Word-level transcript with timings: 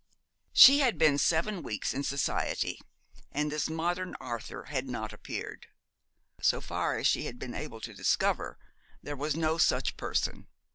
She 0.51 0.79
had 0.79 0.97
been 0.97 1.19
seven 1.19 1.61
weeks 1.61 1.93
in 1.93 2.01
society, 2.03 2.81
and 3.31 3.51
this 3.51 3.69
modern 3.69 4.15
Arthur 4.19 4.63
had 4.63 4.89
not 4.89 5.13
appeared. 5.13 5.67
So 6.41 6.59
far 6.59 6.97
as 6.97 7.05
she 7.05 7.25
had 7.25 7.37
been 7.37 7.53
able 7.53 7.81
to 7.81 7.93
discover, 7.93 8.57
there 9.03 9.15
was 9.15 9.35
no 9.35 9.59
such 9.59 9.97
person. 9.97 10.47